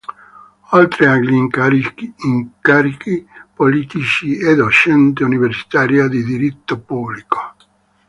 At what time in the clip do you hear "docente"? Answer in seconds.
4.55-5.23